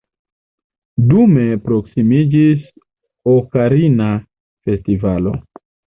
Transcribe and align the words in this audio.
Dume 1.11 1.43
proksimiĝis 1.67 2.65
Okarina 3.37 4.13
Festivalo. 4.67 5.41